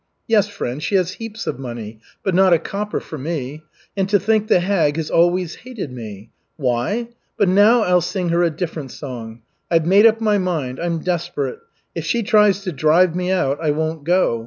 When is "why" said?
6.57-7.09